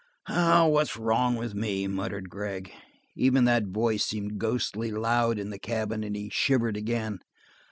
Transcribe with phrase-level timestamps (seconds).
[0.27, 2.71] "What's wrong with me," muttered Gregg.
[3.15, 7.19] Even that voice seemed ghostly loud in the cabin, and he shivered again.